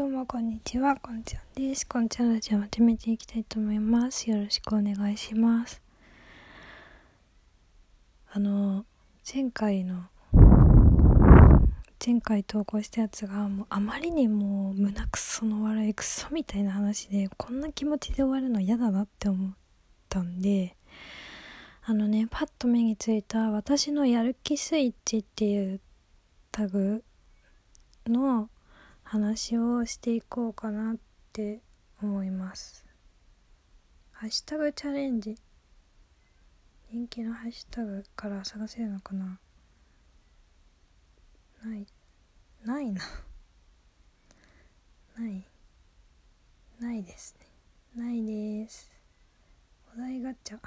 [0.00, 1.86] どうもこんにちは、こんちゃんです。
[1.86, 4.30] こんちゃんラジオ始めていきたいと思います。
[4.30, 5.82] よろしくお願いします。
[8.32, 8.86] あの、
[9.30, 10.04] 前回の、
[12.02, 19.52] 前回投稿したやつがもうあまりにも胸くその笑いクソみたいな話で、こんな気持ちで終わるの嫌だなって思っ
[20.08, 20.78] たんで、
[21.84, 25.78] あのね、パッと目についた私のやる気スイッチっていう
[26.50, 27.04] タグ
[28.06, 28.48] の
[29.10, 30.96] 話をしていこうかなっ
[31.32, 31.62] て
[32.00, 32.86] 思います。
[34.12, 35.34] ハッシュタグチャレンジ。
[36.92, 39.40] 人気のハッシュタグから探せるのかな？
[41.64, 41.88] ない。
[42.64, 43.02] ないな。
[45.18, 45.44] ない。
[46.78, 47.34] ないです
[47.96, 48.04] ね。
[48.04, 48.92] ないです。
[49.92, 50.60] お題ガチャ。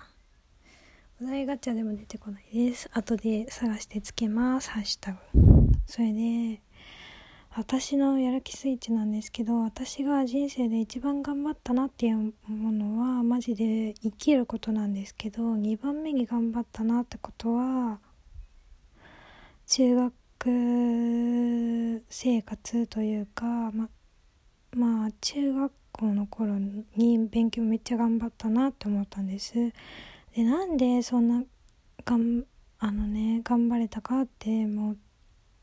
[1.21, 2.89] お題ガチャでも出てこないです。
[2.91, 4.69] 後で探してつけます。
[4.69, 5.19] ハッシュタグ。
[5.85, 6.61] それで
[7.55, 17.99] 私のやる気スイッチなんですけど私が人生で一番頑張ったなっていうものはマジで生きることなんですけど2番目に頑張ったなってことは
[19.67, 23.87] 中学生活というかま
[24.75, 29.53] まあ中学校の頃に勉強めっちゃ頑張ったなって思ったんです。
[30.35, 31.43] でなんでそんな
[32.03, 32.45] がん
[32.79, 34.97] あのね頑張れたかってもう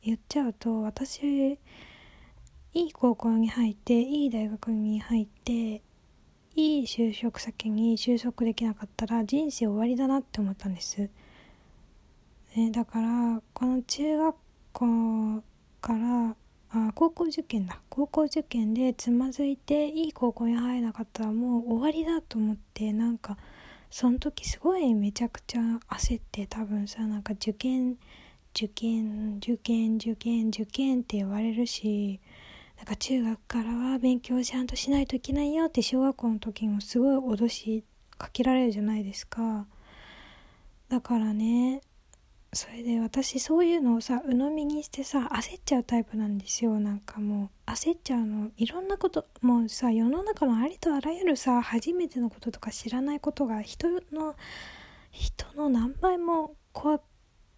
[0.03, 1.59] 言っちゃうと私
[2.73, 5.83] いい高校に入っていい大学に入って
[6.55, 11.09] いい就職先に就職できなかったら人生終わりだなって思ったんです、
[12.57, 14.37] ね、だからこの中学
[14.73, 15.43] 校
[15.81, 16.37] から
[16.73, 17.81] あ高校受験だ。
[17.89, 23.37] 高校受験でつまずいていい高校に入らなかったらもう終わりだと思ってなんか
[23.91, 27.97] その時すごいめちゃくちゃ焦って多分さなんか受験
[28.57, 32.21] 受験受験受験受験って言われるし
[32.77, 37.85] なんか中学からは勉強ちゃんとしないといけないよって小学校の時もすごい脅し
[38.17, 39.67] かけられるじゃないですか。
[40.89, 41.81] だからね
[42.53, 46.81] それで私そういうのをさ鵜呑みにしてさ焦っちゃうタイプなんですよ。
[46.81, 54.35] なんかもう焦っちゃうのいろんなこともうさ世の中のありとあらゆるさ初めてのこととか知らないことが人の
[55.13, 57.01] 人の何倍も怖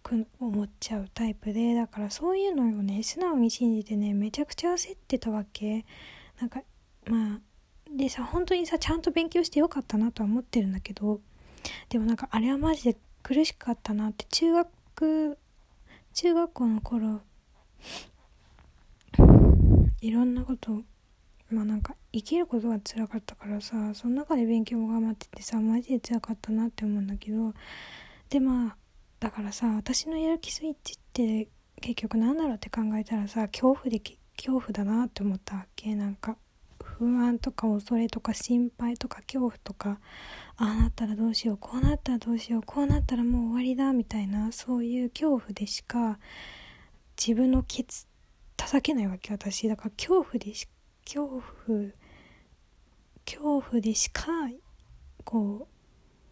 [0.03, 5.85] く思っちゃうタイプでだからそういうのをね素直に信じてねめちゃくちゃ焦ってたわけ。
[6.39, 6.61] なんか
[7.07, 7.39] まあ
[7.95, 11.21] でさ本当にさちゃんと勉強してよかったなとは思ってるんだけど
[11.89, 15.37] でもなんかあれはマジで苦しかったなって中学
[16.13, 17.21] 中学校の頃
[20.01, 20.81] いろんなこと
[21.49, 27.53] まあなんか生きることが辛かったからさその中で勉強も頑張っててさマジで辛かったなって思うんだけど
[28.29, 28.77] でまあ
[29.23, 31.47] だからさ私のやる気スイッチって
[31.79, 34.01] 結局なんだろうって考えたらさ恐怖で
[34.35, 35.95] 恐怖だなって思ったわけ。
[35.95, 36.35] なんか
[36.83, 40.01] 不安とか恐れとか心配とか恐怖とか
[40.57, 46.19] ああなったらどうしようこうなったらどうしようこうなったらもう終わりだみたいなそういう恐怖でしか
[47.17, 48.07] 自分のケツ
[48.57, 49.69] 叩けないわけ私。
[49.69, 50.67] だから恐怖でし
[51.05, 51.91] 恐怖
[53.25, 54.33] 恐怖でしか
[55.23, 55.69] こ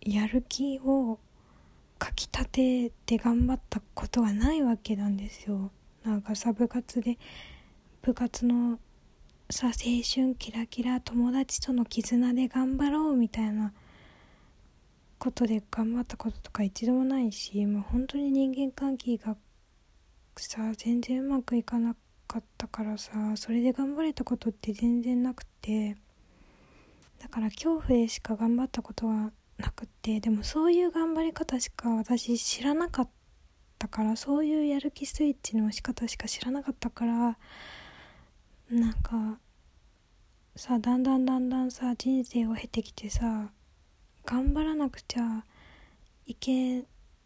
[0.06, 1.20] うやる気を
[2.02, 5.70] かきたてて頑張ったことがないわけなんですよ。
[6.04, 7.20] なんかさ部活で
[8.02, 8.80] 部活の
[9.52, 13.72] さ青春キラキラ友達との絆で頑張ろうみたいな
[15.20, 19.36] ことで頑張ったこととか一度もないしもう本当に人間関係が
[20.38, 21.96] さ全然うまくいかな
[22.26, 25.98] かったからさそれで頑張れたことって全然なくて。
[27.20, 33.10] だから恐怖でしか頑張ったことはなくってでもそういう頑張り方しか私知らなかっ
[33.80, 37.38] たからそういうやる気スイッチの押し方しか知らなかったから
[38.70, 39.40] なんか
[40.56, 43.52] さだんだんだんだんさ人生を経てきてさ
[44.26, 45.46] 頑張らなくちゃ
[46.26, 46.84] いけ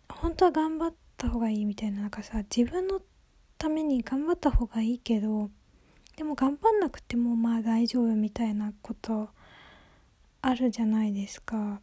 [0.09, 3.01] 本当は頑張った方がいいみたいななんかさ自分の
[3.57, 5.49] ために頑張った方がいいけど
[6.17, 9.29] でも頑張んなくてもまあ大丈夫みたいなこと
[10.41, 11.81] あるじゃないですか。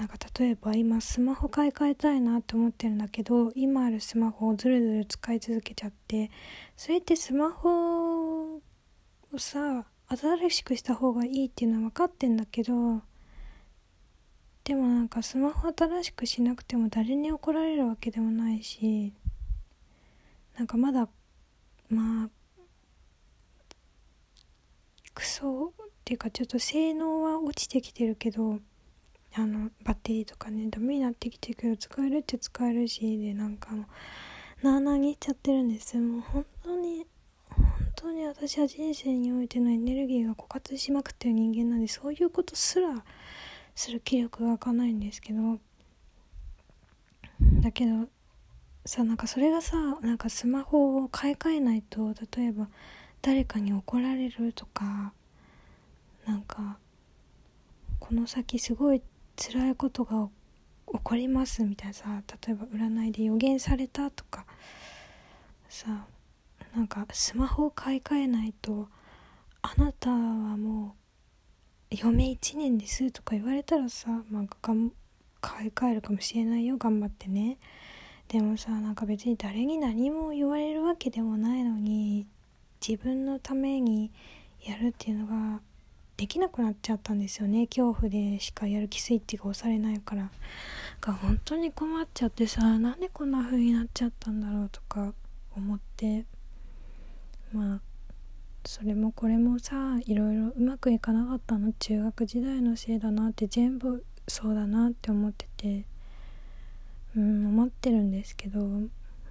[0.00, 6.30] なんか例えば今スマホ買い替えたいなって思ってるんだけど今あるスマホをずるずる使い続けちゃって
[6.74, 8.62] それってスマホを
[9.36, 13.02] さ新しくした方がいいっていうのは分かってんだけど
[14.64, 19.12] でもなんかスマホ新しくしなくても誰に怒られるわけでもないし
[20.56, 21.10] なんかまだ
[21.90, 22.30] まあ
[25.12, 28.60] クソっていうかちょっと性能は落ちてきてるけど
[29.34, 33.86] あのバッテリーとかねダメになってきてるけど使えるって使えるしでなんかも
[34.62, 37.06] うなあなあにっちゃってるんですもう本当に
[37.48, 37.66] 本
[37.96, 43.04] 当に私は人生においてのエネルギーが枯渇しまくってる人間なんでそういうことすら
[43.74, 45.58] する気力が湧かないんですけど。
[47.62, 48.08] だけど
[48.84, 52.68] さなんかそれがさなんかスマホを買い替えないと例えば
[53.22, 55.12] 誰かに怒られるとか
[56.26, 56.78] なんか
[57.98, 59.02] この先すごい
[59.42, 60.28] 辛いことが
[60.92, 64.44] 起こりますみたいなさ例えば占いで予言されたとか
[65.68, 66.04] さ
[66.76, 68.88] なんかスマホを買い替えないと
[69.62, 70.94] あなたはも
[71.90, 74.92] う嫁1年ですとか言われたらさ、まあ、がん
[75.40, 77.56] 買い替えるかもしれないよ頑張ってね。
[78.28, 82.26] でもさなんか別に誰に何も言われるわけでもないのに
[82.86, 84.12] 自分のために
[84.62, 85.60] やるっていうのが
[86.20, 87.66] できなくなっちゃったんですよね。
[87.66, 90.30] 恐怖でしかやる気スイッチが押されないから。
[91.00, 95.14] が本当に困っちゃってさなんでこんな風になっちゃったんだろうとか
[95.56, 96.26] 思って。
[97.54, 97.80] まあ
[98.66, 101.72] それもこれもさいろいろうまくいかなかったの？
[101.72, 105.86] 中学時代のせいだなって全部そうだなって思ってて。
[107.16, 108.60] うん思ってるんですけど。
[108.60, 108.88] も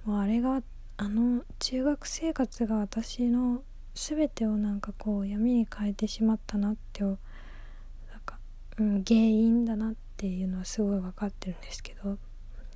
[0.08, 0.64] うあれが
[0.98, 3.62] あの中学生活が私の
[3.96, 7.18] 全てをなんかこう闇に変えてしまったなってなん
[8.26, 8.38] か、
[8.78, 12.18] うん、原因だなっていうのはすごい分かってるんですけど、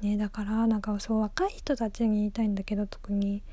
[0.01, 3.43] ね、だからなんかそう若い人たちに言いたいんだけど特に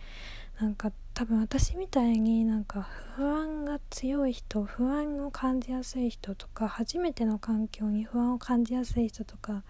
[0.60, 9.64] なんか多分私みたいになんか不安が強い人不安を感じやすい人とか初めての環境に不安を感じやすい人とか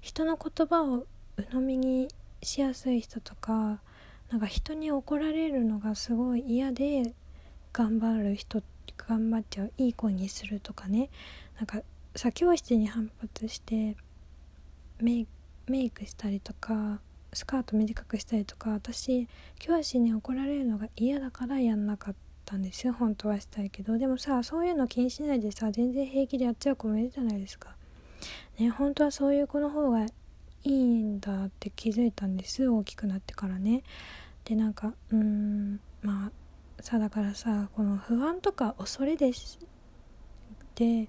[0.00, 2.08] 人の言葉を鵜呑みに
[2.42, 3.80] しやすい人とか
[4.30, 7.14] なんか人に怒られるのがすごい嫌で
[7.72, 8.62] 頑張る人
[8.96, 11.10] 頑張っちゃういい子にするとかね。
[11.56, 11.82] なんか
[12.16, 13.96] さ教室に反発して
[15.00, 15.26] メ
[15.68, 17.00] イクしたりとか
[17.32, 19.28] スカート短くしたりとか私
[19.58, 22.14] 教師に怒られるのが嫌だからやんなかっ
[22.44, 22.92] たんですよ。
[22.92, 23.96] 本当はしたいけど。
[23.96, 27.76] でもさそういうの気にしないでさ全然平気でやっちゃう子もいるじゃないですか。
[28.58, 30.08] ね本当はそういう子の方がい
[30.64, 32.68] いんだって気づいたんです。
[32.68, 33.82] 大きくなってからね。
[34.44, 36.32] でなんかうーんまあ
[36.82, 39.58] さだからさこの不安とか恐れです
[40.74, 41.08] で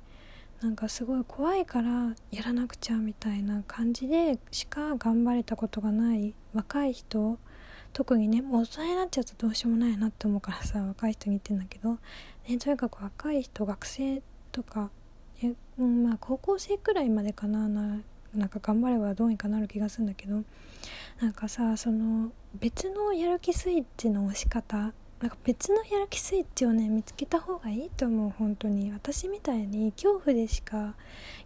[0.62, 7.40] なんかすごい怖いからやらなくちゃみたいな感じでしか頑張れたことがない若い人
[7.94, 11.98] 特にねもう大人になっちゃうとどうしようもないなって思うからさ若い人に言ってんだけど、
[12.48, 14.22] ね、とにかく若い人学生
[14.52, 14.92] とか
[15.44, 18.02] え、うん、まあ高校生くらいまでかなな
[18.36, 20.44] なんか頑張ればどうにかなる気がするんだけど
[21.20, 28.92] なんかさその別のやる気スイッチの押し方なんか別のやる気スイッチをね見つけた方がいいと思う本当に。
[28.92, 30.96] 私みたいに恐怖でしか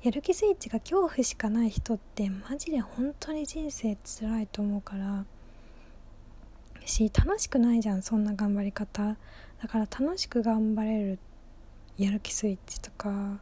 [0.02, 5.26] やる気スイッチが恐怖しかない人ってマジで本当に人生辛いと思うから。
[6.86, 9.18] し楽しくないじゃんそんな頑張り方。
[9.62, 11.20] だから楽しく頑張れる
[11.98, 13.42] やる気スイッチとか。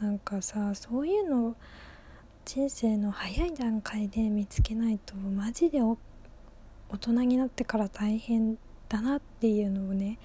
[0.00, 1.56] なんかさそういうの
[2.44, 5.96] 人生の早い段階で見つけないとマジで大
[7.00, 8.58] 人になってから大変
[8.94, 10.18] だなっていうのをね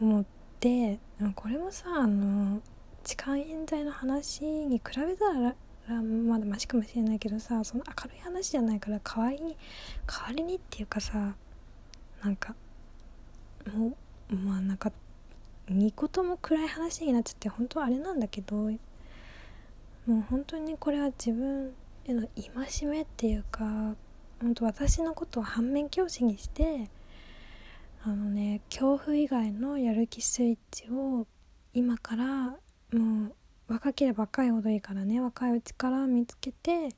[0.00, 0.24] 思っ
[0.58, 0.98] て
[1.36, 2.60] これもさあの
[3.04, 5.54] 痴漢冤罪の話に比べたら
[6.02, 9.56] まだマシかもしれないけどさその明るい話じゃないから代わりに
[10.06, 11.36] 代わりにっていうかさ
[12.22, 12.54] なんか
[13.72, 13.96] も
[14.30, 14.90] うまあなんか
[15.70, 18.70] 2個とも暗い話になっちゃって本当はあれなんだけども
[20.08, 21.72] う本当にこれは自分
[22.04, 23.94] への戒めっていうか
[24.40, 26.90] 本当私のことを反面教師にして
[28.02, 31.26] あのね恐怖以外のやる気スイッチを
[31.74, 32.24] 今から
[32.92, 33.34] もう
[33.68, 36.88] 若ければ若いほどいいからね若いうちから見つけて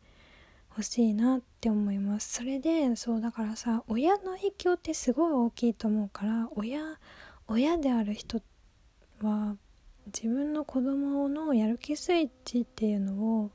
[0.68, 2.34] ほしいなって思います。
[2.34, 6.80] それでそうだからさ親の影響ってすごい大きいと思うから親
[7.48, 8.40] 親である人
[9.20, 9.56] は
[10.06, 13.50] 自分の子供のやる気スイッチっていうのを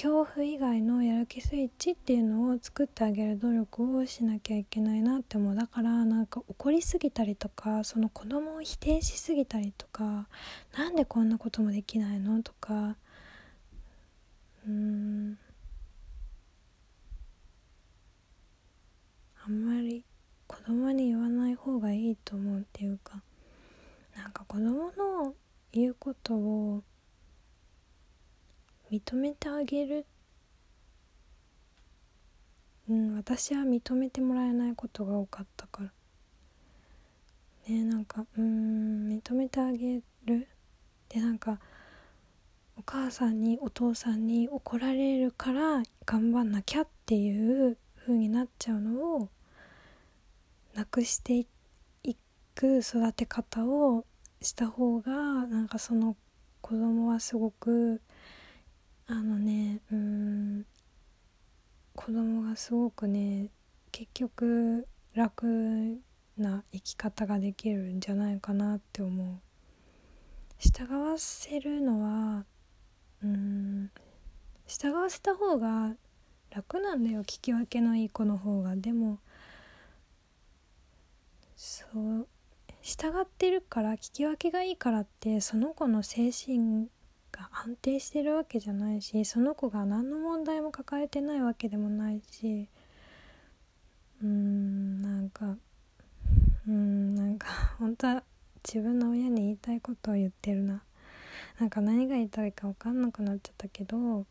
[0.00, 5.56] 恐怖以外のやる気スイッチっていうのを作ってあげる努力をしなきゃいけないなって思う。
[5.56, 10.28] だからなんか怒りすぎたりとかその子供を否定しすぎたりとか
[10.76, 12.94] なんでこんなこともできないのとか
[14.68, 15.38] うーん。
[19.44, 20.04] あんまり
[20.46, 23.20] 子供に言わない方がいいと思うっていうか
[24.16, 25.34] なんか子供の
[25.72, 26.84] 言うことを
[28.90, 30.06] 認めてあげる。
[32.88, 35.92] うん私は認めてもらえないことが多かったから。
[37.68, 40.48] ねなんかうん認めてあげる。
[41.08, 41.58] でなんか
[42.76, 49.28] お母さんにお父さんに怒られるから頑張んなきゃっていう風になっちゃうのを
[50.74, 51.46] なくして
[52.04, 52.16] い
[52.54, 54.04] く育て方を
[54.40, 56.16] した方がなんかその
[56.60, 58.00] 子供はすごく
[59.10, 60.66] あのねうん
[61.96, 63.48] 子供がすごくね
[63.90, 65.46] 結局楽
[66.36, 69.38] な生き方ができるんじゃないかなって思う。
[70.58, 72.44] 従わせるのは
[73.24, 73.90] うん
[74.66, 75.94] 従わせた方が
[76.50, 78.76] 楽なんだよ聞き分けのいい子の方が。
[78.76, 79.20] でも
[81.56, 82.28] そう
[82.82, 86.88] 従ってるから聞き分けがいいからってその子の精神
[87.50, 92.68] 安定してるわけじゃないしその子が何の問題も抱えてないわけでもないし
[94.22, 98.22] うーんなんかうーんなんか 本当は
[98.64, 100.82] 自分の親に言いたいことを言ってるな。
[101.58, 104.26] なんか何が言いたいか分かんなくなっちゃったけど、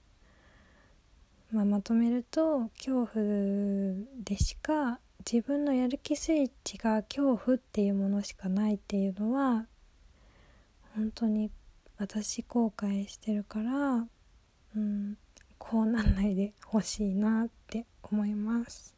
[1.52, 3.26] まあ、まとめると恐怖
[4.24, 9.66] でしか自分のやる気スイッチが恐怖っていうものしかないっていうのは
[10.96, 11.52] 本当に
[11.98, 14.08] 私後悔してるから、
[14.76, 15.18] うん、
[15.58, 18.97] こうなんないでほしいなって思います。